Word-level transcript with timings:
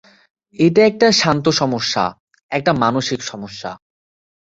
এটা 0.59 0.81
একটা 0.85 1.07
শান্ত 1.11 1.45
সমস্যা, 1.51 2.03
একটা 2.51 2.71
মানসিক 2.73 3.19
সমস্যা। 3.23 3.71